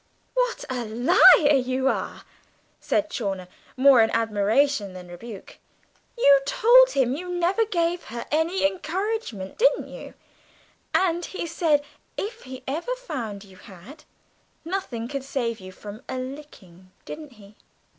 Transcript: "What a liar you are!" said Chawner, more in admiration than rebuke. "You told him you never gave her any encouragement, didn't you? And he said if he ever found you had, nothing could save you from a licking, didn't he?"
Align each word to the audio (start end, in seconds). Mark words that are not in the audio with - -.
"What 0.33 0.65
a 0.67 0.83
liar 0.83 1.57
you 1.63 1.87
are!" 1.87 2.23
said 2.79 3.11
Chawner, 3.11 3.47
more 3.77 4.01
in 4.01 4.09
admiration 4.15 4.93
than 4.93 5.09
rebuke. 5.09 5.59
"You 6.17 6.41
told 6.47 6.93
him 6.93 7.15
you 7.15 7.29
never 7.29 7.65
gave 7.67 8.05
her 8.05 8.25
any 8.31 8.65
encouragement, 8.65 9.59
didn't 9.59 9.89
you? 9.89 10.15
And 10.95 11.23
he 11.25 11.45
said 11.45 11.83
if 12.17 12.45
he 12.45 12.63
ever 12.67 12.95
found 12.95 13.43
you 13.43 13.57
had, 13.57 14.03
nothing 14.65 15.07
could 15.07 15.23
save 15.23 15.59
you 15.59 15.71
from 15.71 16.01
a 16.09 16.17
licking, 16.17 16.89
didn't 17.05 17.33
he?" 17.33 17.55